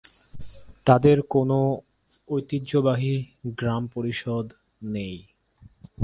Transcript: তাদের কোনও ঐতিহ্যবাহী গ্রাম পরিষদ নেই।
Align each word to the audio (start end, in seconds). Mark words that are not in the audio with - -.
তাদের 0.85 1.17
কোনও 1.29 1.61
ঐতিহ্যবাহী 2.29 3.15
গ্রাম 3.57 3.83
পরিষদ 3.87 4.45
নেই। 4.85 5.17